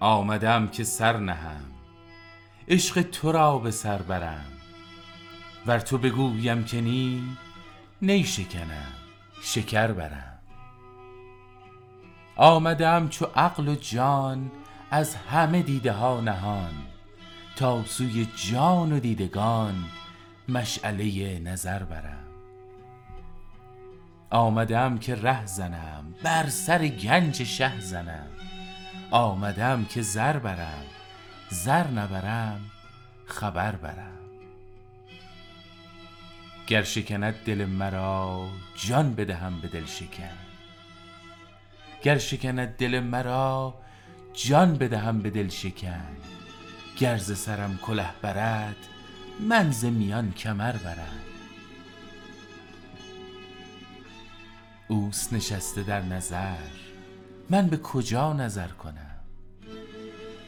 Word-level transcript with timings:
آمدم 0.00 0.68
که 0.68 0.84
سر 0.84 1.16
نهم. 1.16 1.64
عشق 2.68 3.02
تو 3.02 3.32
را 3.32 3.58
به 3.58 3.70
سر 3.70 4.02
برم. 4.02 4.44
ور 5.66 5.78
تو 5.78 5.98
بگویم 5.98 6.64
که 6.64 6.80
نی 6.80 7.36
نی 8.02 8.24
شکنم 8.24 8.92
شکر 9.42 9.92
برم. 9.92 10.38
آمدم 12.36 13.08
چو 13.08 13.26
عقل 13.36 13.68
و 13.68 13.74
جان 13.74 14.50
از 14.90 15.16
همه 15.16 15.62
دیده 15.62 15.92
ها 15.92 16.20
نهان 16.20 16.74
تا 17.56 17.84
سوی 17.84 18.26
جان 18.36 18.92
و 18.92 19.00
دیدگان 19.00 19.84
مشعله 20.48 21.38
نظر 21.38 21.82
برم. 21.82 22.24
آمدم 24.30 24.98
که 24.98 25.14
ره 25.14 25.46
زنم 25.46 26.14
بر 26.22 26.48
سر 26.48 26.86
گنج 26.88 27.44
شه 27.44 27.80
زنم. 27.80 28.26
آمدم 29.10 29.84
که 29.84 30.02
زر 30.02 30.38
برم 30.38 30.84
زر 31.50 31.86
نبرم 31.86 32.60
خبر 33.26 33.76
برم. 33.76 34.18
گر 36.66 36.82
شکند 36.82 37.34
دل 37.44 37.64
مرا 37.64 38.48
جان 38.76 39.14
بدهم 39.14 39.60
به 39.60 39.68
دل 39.68 39.86
شکن. 39.86 40.36
گر 42.02 42.18
شکند 42.18 42.76
دل 42.76 43.00
مرا 43.00 43.74
جان 44.34 44.74
بدهم 44.78 45.22
به 45.22 45.30
دل 45.30 45.48
شکن. 45.48 46.16
گر 46.98 47.16
ز 47.16 47.38
سرم 47.38 47.78
کله 47.82 48.10
برد 48.22 48.76
من 49.40 49.70
ز 49.70 49.84
میان 49.84 50.32
کمر 50.32 50.72
برم. 50.72 51.20
اوست 54.88 55.32
نشسته 55.32 55.82
در 55.82 56.02
نظر 56.02 56.85
من 57.50 57.66
به 57.66 57.76
کجا 57.76 58.32
نظر 58.32 58.68
کنم؟ 58.68 59.20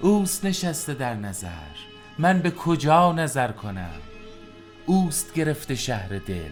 اوست 0.00 0.44
نشسته 0.44 0.94
در 0.94 1.14
نظر 1.14 1.76
من 2.18 2.40
به 2.42 2.50
کجا 2.50 3.12
نظر 3.12 3.52
کنم؟ 3.52 4.00
اوست 4.86 5.34
گرفته 5.34 5.74
شهر 5.74 6.18
دل 6.18 6.50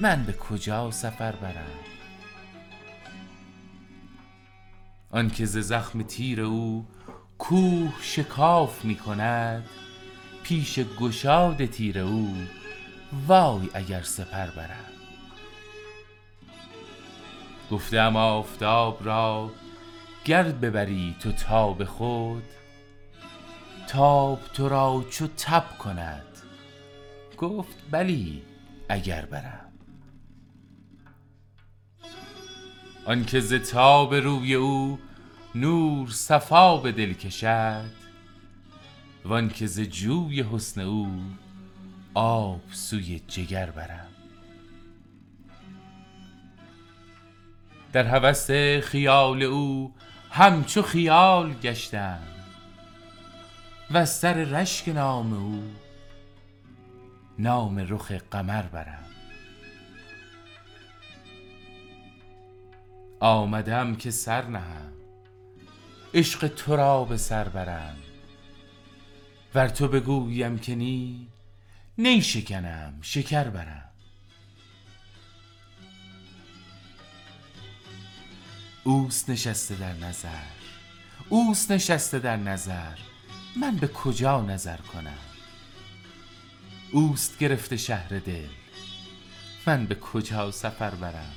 من 0.00 0.24
به 0.24 0.32
کجا 0.32 0.90
سفر 0.90 1.32
برم؟ 1.32 1.78
آنکه 5.10 5.46
ز 5.46 5.58
زخم 5.58 6.02
تیر 6.02 6.40
او 6.40 6.86
کوه 7.38 7.92
شکاف 8.00 8.84
می 8.84 8.96
کند 8.96 9.64
پیش 10.42 10.78
گشاد 10.78 11.66
تیر 11.66 11.98
او 11.98 12.36
وای 13.26 13.68
اگر 13.74 14.02
سپر 14.02 14.46
برم. 14.46 14.92
گفته 17.70 18.00
ام 18.00 18.16
آفتاب 18.16 18.98
را 19.04 19.50
گر 20.24 20.42
ببری 20.42 21.16
تو 21.20 21.32
تاب 21.32 21.84
خود 21.84 22.42
تاب 23.88 24.40
تو 24.54 24.68
را 24.68 25.04
چو 25.10 25.26
تب 25.26 25.78
کند. 25.78 26.22
گفت 27.38 27.76
بلی 27.90 28.42
اگر 28.88 29.26
برم. 29.26 29.72
آنکه 33.04 33.40
ز 33.40 33.54
تاب 33.54 34.14
روی 34.14 34.54
او 34.54 34.98
نور 35.54 36.08
صفا 36.10 36.76
به 36.76 36.92
دل 36.92 37.12
کشد 37.12 37.90
وانکه 39.24 39.66
ز 39.66 39.80
جوی 39.80 40.42
حسن 40.42 40.80
او 40.80 41.22
آب 42.14 42.60
سوی 42.72 43.20
جگر 43.28 43.70
برم. 43.70 44.11
در 47.92 48.06
هوس 48.06 48.50
خیال 48.80 49.42
او 49.42 49.94
همچو 50.30 50.82
خیال 50.82 51.54
گشتم 51.54 52.18
وز 53.90 54.08
سر 54.08 54.34
رشک 54.34 54.88
نام 54.88 55.32
او 55.32 55.62
نام 57.38 57.78
رخ 57.78 58.12
قمر 58.12 58.62
برم. 58.62 59.04
آمدم 63.20 63.94
که 63.94 64.10
سر 64.10 64.44
نهم 64.44 64.92
عشق 66.14 66.48
تو 66.48 66.76
را 66.76 67.04
به 67.04 67.16
سر 67.16 67.48
برم. 67.48 67.96
ور 69.54 69.68
تو 69.68 69.88
بگویم 69.88 70.58
که 70.58 70.74
نی 70.74 71.28
نی 71.98 72.22
شکنم 72.22 72.98
شکر 73.02 73.44
برم. 73.44 73.91
اوست 78.84 79.30
نشسته 79.30 79.74
در 79.74 79.92
نظر 79.92 80.62
اوست 81.28 81.72
نشسته 81.72 82.18
در 82.18 82.36
نظر. 82.36 82.96
من 83.56 83.76
به 83.76 83.88
کجا 83.88 84.40
نظر 84.40 84.76
کنم؟ 84.76 85.18
اوست 86.92 87.38
گرفته 87.38 87.76
شهر 87.76 88.08
دل 88.08 88.48
من 89.66 89.86
به 89.86 89.94
کجا 89.94 90.50
سفر 90.50 90.90
برم؟ 90.90 91.32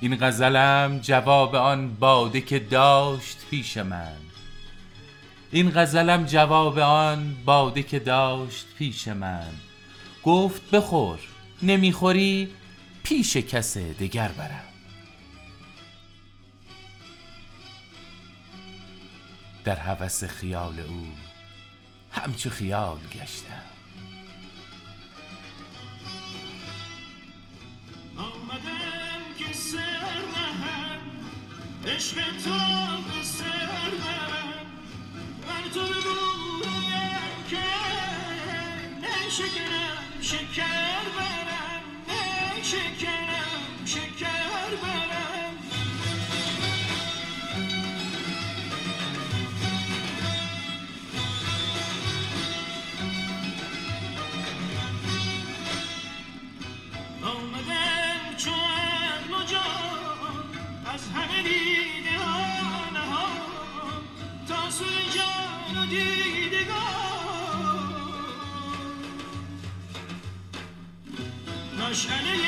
این 0.00 0.16
غزلم 0.20 0.98
جواب 0.98 1.54
آن 1.54 1.94
باده 1.94 2.40
که 2.40 2.58
داشت 2.58 3.38
پیش 3.50 3.76
من. 3.76 4.16
این 5.50 5.70
غزلم 5.70 6.24
جواب 6.24 6.78
آن 6.78 7.36
باده 7.44 7.82
که 7.82 7.98
داشت 7.98 8.66
پیش 8.78 9.08
من. 9.08 9.52
گفت 10.24 10.70
بخور 10.70 11.18
نمی 11.62 11.92
خوری 11.92 12.48
پیش 13.02 13.36
کس 13.36 13.76
دگر 13.76 14.28
برم. 14.28 14.67
در 19.68 19.76
هوس 19.76 20.24
خیال 20.24 20.80
او 20.80 21.06
همچو 22.12 22.50
خیال 22.50 22.98
گشتم. 22.98 23.62
آمدم 28.16 29.22
که 29.38 29.52
سر 29.52 29.78
نهم 30.34 31.00
عشق 31.86 32.16
تو 32.16 32.58
به 33.02 33.22
سر 33.22 33.90
برم 34.00 34.66
ور 35.48 35.70
تو 35.74 35.80
بگویم 35.80 37.44
که 37.50 37.88
دیدگان. 65.90 66.78
مشعله 71.78 72.47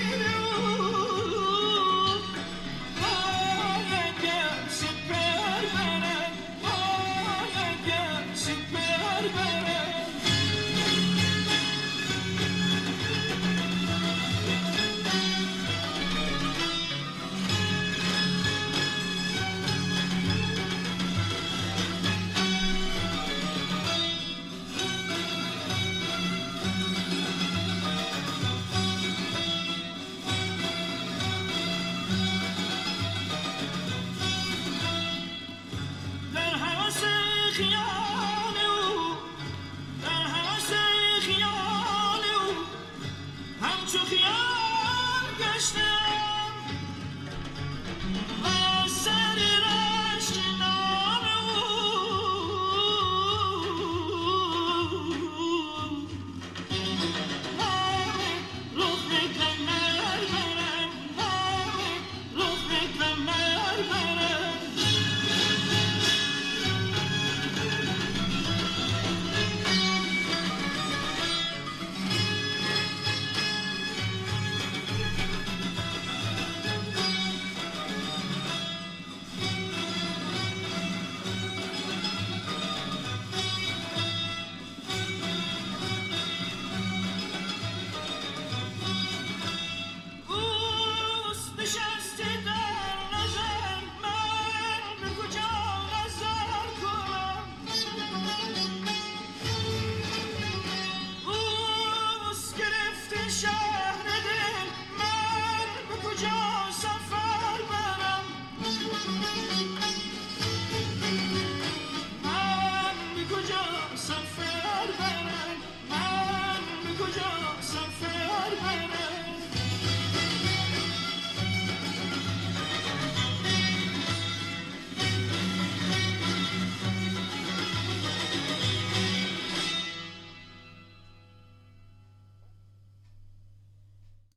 خیال 43.91 43.99
او 43.99 43.99
همچو 43.99 44.05
خیال 44.05 45.35
گشته 45.39 46.10